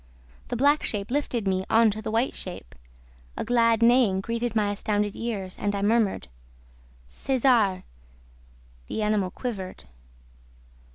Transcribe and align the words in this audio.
The 0.47 0.55
black 0.55 0.81
shape 0.81 1.11
lifted 1.11 1.47
me 1.47 1.63
on 1.69 1.91
to 1.91 2.01
the 2.01 2.09
white 2.09 2.33
shape, 2.33 2.73
a 3.37 3.45
glad 3.45 3.83
neighing 3.83 4.19
greeted 4.19 4.55
my 4.55 4.71
astounded 4.71 5.15
ears 5.15 5.55
and 5.59 5.75
I 5.75 5.83
murmured, 5.83 6.27
'Cesar!' 7.07 7.83
The 8.87 9.03
animal 9.03 9.29
quivered. 9.29 9.83